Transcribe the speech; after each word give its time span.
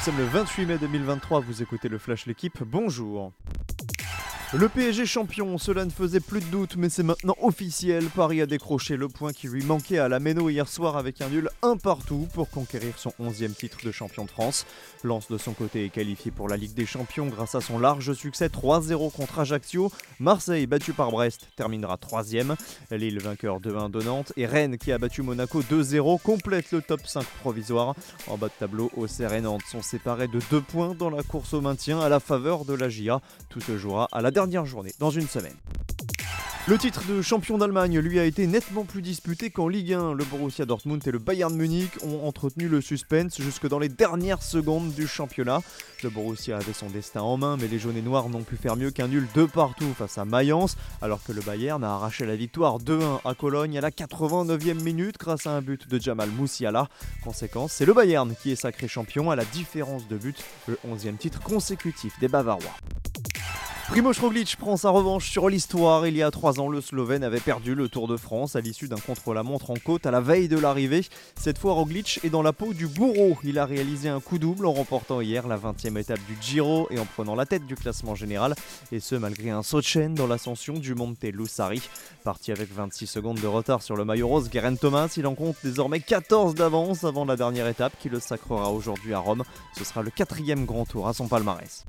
sommes 0.00 0.16
le 0.16 0.24
28 0.24 0.66
mai 0.66 0.78
2023, 0.78 1.40
vous 1.40 1.62
écoutez 1.62 1.88
le 1.88 1.98
Flash 1.98 2.26
L'équipe, 2.26 2.62
bonjour. 2.64 3.30
Le 4.54 4.68
PSG 4.68 5.06
champion, 5.06 5.56
cela 5.56 5.86
ne 5.86 5.90
faisait 5.90 6.20
plus 6.20 6.40
de 6.40 6.44
doute, 6.44 6.76
mais 6.76 6.90
c'est 6.90 7.02
maintenant 7.02 7.36
officiel. 7.40 8.04
Paris 8.14 8.42
a 8.42 8.46
décroché 8.46 8.98
le 8.98 9.08
point 9.08 9.32
qui 9.32 9.48
lui 9.48 9.64
manquait 9.64 9.96
à 9.96 10.10
la 10.10 10.20
Méno 10.20 10.50
hier 10.50 10.68
soir 10.68 10.98
avec 10.98 11.22
un 11.22 11.30
nul 11.30 11.48
un 11.62 11.78
partout 11.78 12.28
pour 12.34 12.50
conquérir 12.50 12.98
son 12.98 13.14
11e 13.18 13.54
titre 13.54 13.78
de 13.82 13.90
champion 13.90 14.26
de 14.26 14.30
France. 14.30 14.66
Lance 15.04 15.30
de 15.30 15.38
son 15.38 15.54
côté 15.54 15.86
est 15.86 15.88
qualifié 15.88 16.30
pour 16.30 16.50
la 16.50 16.58
Ligue 16.58 16.74
des 16.74 16.84
Champions 16.84 17.28
grâce 17.28 17.54
à 17.54 17.62
son 17.62 17.78
large 17.78 18.12
succès 18.12 18.48
3-0 18.48 19.10
contre 19.10 19.38
Ajaccio. 19.38 19.90
Marseille, 20.20 20.66
battu 20.66 20.92
par 20.92 21.10
Brest, 21.12 21.48
terminera 21.56 21.96
3 21.96 22.22
Lille, 22.90 23.20
vainqueur 23.20 23.58
2-1 23.58 23.90
de 23.90 24.02
Nantes. 24.02 24.34
Et 24.36 24.44
Rennes, 24.44 24.76
qui 24.76 24.92
a 24.92 24.98
battu 24.98 25.22
Monaco 25.22 25.62
2-0, 25.62 26.20
complète 26.20 26.72
le 26.72 26.82
top 26.82 27.06
5 27.06 27.24
provisoire. 27.40 27.94
En 28.26 28.36
bas 28.36 28.48
de 28.48 28.52
tableau, 28.58 28.90
Auxerre 28.98 29.32
et 29.32 29.40
Nantes 29.40 29.62
sont 29.70 29.80
séparés 29.80 30.28
de 30.28 30.40
2 30.50 30.60
points 30.60 30.94
dans 30.94 31.08
la 31.08 31.22
course 31.22 31.54
au 31.54 31.62
maintien 31.62 32.00
à 32.00 32.10
la 32.10 32.20
faveur 32.20 32.66
de 32.66 32.74
la 32.74 32.90
GIA. 32.90 33.22
Tout 33.48 33.62
se 33.62 33.78
jouera 33.78 34.08
à 34.12 34.20
la 34.20 34.30
dernière 34.30 34.41
dans 34.98 35.10
une 35.10 35.28
semaine. 35.28 35.56
Le 36.68 36.78
titre 36.78 37.02
de 37.08 37.22
champion 37.22 37.58
d'Allemagne 37.58 37.98
lui 37.98 38.20
a 38.20 38.24
été 38.24 38.46
nettement 38.46 38.84
plus 38.84 39.02
disputé 39.02 39.50
qu'en 39.50 39.66
Ligue 39.66 39.94
1. 39.94 40.12
Le 40.12 40.24
Borussia 40.24 40.64
Dortmund 40.64 41.04
et 41.04 41.10
le 41.10 41.18
Bayern 41.18 41.52
Munich 41.52 41.90
ont 42.04 42.24
entretenu 42.24 42.68
le 42.68 42.80
suspense 42.80 43.40
jusque 43.40 43.66
dans 43.66 43.80
les 43.80 43.88
dernières 43.88 44.44
secondes 44.44 44.94
du 44.94 45.08
championnat. 45.08 45.60
Le 46.04 46.08
Borussia 46.08 46.56
avait 46.56 46.72
son 46.72 46.88
destin 46.88 47.20
en 47.22 47.36
main, 47.36 47.56
mais 47.60 47.66
les 47.66 47.80
jaunes 47.80 47.96
et 47.96 48.02
noirs 48.02 48.28
n'ont 48.28 48.44
pu 48.44 48.56
faire 48.56 48.76
mieux 48.76 48.92
qu'un 48.92 49.08
nul 49.08 49.26
de 49.34 49.44
partout 49.44 49.92
face 49.98 50.18
à 50.18 50.24
Mayence, 50.24 50.76
alors 51.00 51.20
que 51.24 51.32
le 51.32 51.40
Bayern 51.40 51.82
a 51.82 51.94
arraché 51.94 52.26
la 52.26 52.36
victoire 52.36 52.78
2-1 52.78 53.22
à 53.24 53.34
Cologne 53.34 53.76
à 53.76 53.80
la 53.80 53.90
89e 53.90 54.80
minute 54.84 55.18
grâce 55.18 55.48
à 55.48 55.50
un 55.50 55.62
but 55.62 55.88
de 55.88 56.00
Jamal 56.00 56.30
Moussiala. 56.30 56.88
Conséquence, 57.24 57.72
c'est 57.72 57.86
le 57.86 57.92
Bayern 57.92 58.32
qui 58.40 58.52
est 58.52 58.56
sacré 58.56 58.86
champion 58.86 59.32
à 59.32 59.36
la 59.36 59.44
différence 59.46 60.06
de 60.06 60.16
but, 60.16 60.44
le 60.68 60.78
11e 60.88 61.16
titre 61.16 61.40
consécutif 61.42 62.20
des 62.20 62.28
Bavarois. 62.28 62.76
Primoz 63.92 64.18
Roglic 64.20 64.56
prend 64.56 64.78
sa 64.78 64.88
revanche 64.88 65.30
sur 65.30 65.50
l'histoire. 65.50 66.06
Il 66.06 66.16
y 66.16 66.22
a 66.22 66.30
trois 66.30 66.58
ans, 66.60 66.70
le 66.70 66.80
Slovène 66.80 67.22
avait 67.22 67.40
perdu 67.40 67.74
le 67.74 67.90
Tour 67.90 68.08
de 68.08 68.16
France 68.16 68.56
à 68.56 68.62
l'issue 68.62 68.88
d'un 68.88 68.96
contre-la-montre 68.96 69.70
en 69.70 69.74
côte 69.74 70.06
à 70.06 70.10
la 70.10 70.22
veille 70.22 70.48
de 70.48 70.58
l'arrivée. 70.58 71.04
Cette 71.38 71.58
fois, 71.58 71.74
Roglic 71.74 72.18
est 72.24 72.30
dans 72.30 72.40
la 72.40 72.54
peau 72.54 72.72
du 72.72 72.86
bourreau. 72.86 73.36
Il 73.44 73.58
a 73.58 73.66
réalisé 73.66 74.08
un 74.08 74.20
coup 74.20 74.38
double 74.38 74.64
en 74.64 74.72
remportant 74.72 75.20
hier 75.20 75.46
la 75.46 75.58
20e 75.58 75.98
étape 75.98 76.20
du 76.26 76.38
Giro 76.40 76.86
et 76.90 76.98
en 76.98 77.04
prenant 77.04 77.34
la 77.34 77.44
tête 77.44 77.66
du 77.66 77.74
classement 77.74 78.14
général. 78.14 78.54
Et 78.92 78.98
ce, 78.98 79.14
malgré 79.14 79.50
un 79.50 79.62
saut 79.62 79.80
de 79.80 79.84
chaîne 79.84 80.14
dans 80.14 80.26
l'ascension 80.26 80.72
du 80.72 80.94
Monte 80.94 81.24
Lussari. 81.24 81.82
Parti 82.24 82.50
avec 82.50 82.72
26 82.72 83.06
secondes 83.06 83.40
de 83.42 83.46
retard 83.46 83.82
sur 83.82 83.94
le 83.94 84.06
maillot 84.06 84.28
rose, 84.28 84.48
Guerin 84.48 84.76
Thomas, 84.76 85.12
il 85.18 85.26
en 85.26 85.34
compte 85.34 85.56
désormais 85.62 86.00
14 86.00 86.54
d'avance 86.54 87.04
avant 87.04 87.26
la 87.26 87.36
dernière 87.36 87.68
étape 87.68 87.92
qui 88.00 88.08
le 88.08 88.20
sacrera 88.20 88.70
aujourd'hui 88.70 89.12
à 89.12 89.18
Rome. 89.18 89.44
Ce 89.76 89.84
sera 89.84 90.00
le 90.00 90.08
quatrième 90.08 90.64
grand 90.64 90.86
tour 90.86 91.08
à 91.08 91.12
son 91.12 91.28
palmarès. 91.28 91.84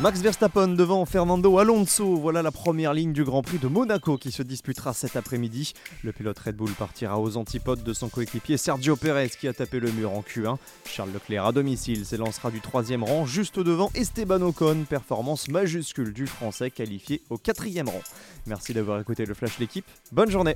Max 0.00 0.20
Verstappen 0.20 0.68
devant 0.68 1.04
Fernando 1.06 1.58
Alonso, 1.58 2.14
voilà 2.14 2.40
la 2.40 2.52
première 2.52 2.94
ligne 2.94 3.12
du 3.12 3.24
Grand 3.24 3.42
Prix 3.42 3.58
de 3.58 3.66
Monaco 3.66 4.16
qui 4.16 4.30
se 4.30 4.44
disputera 4.44 4.92
cet 4.92 5.16
après-midi. 5.16 5.72
Le 6.04 6.12
pilote 6.12 6.38
Red 6.38 6.54
Bull 6.54 6.70
partira 6.70 7.18
aux 7.18 7.36
antipodes 7.36 7.82
de 7.82 7.92
son 7.92 8.08
coéquipier 8.08 8.58
Sergio 8.58 8.94
Perez 8.94 9.30
qui 9.30 9.48
a 9.48 9.52
tapé 9.52 9.80
le 9.80 9.90
mur 9.90 10.12
en 10.12 10.20
Q1. 10.20 10.56
Charles 10.84 11.10
Leclerc 11.12 11.46
à 11.46 11.52
domicile 11.52 12.06
s'élancera 12.06 12.52
du 12.52 12.60
troisième 12.60 13.02
rang 13.02 13.26
juste 13.26 13.58
devant 13.58 13.90
Esteban 13.96 14.40
Ocon, 14.40 14.84
performance 14.88 15.48
majuscule 15.48 16.12
du 16.12 16.28
Français 16.28 16.70
qualifié 16.70 17.22
au 17.28 17.36
quatrième 17.36 17.88
rang. 17.88 18.02
Merci 18.46 18.74
d'avoir 18.74 19.00
écouté 19.00 19.26
le 19.26 19.34
Flash 19.34 19.58
l'équipe, 19.58 19.84
bonne 20.12 20.30
journée 20.30 20.54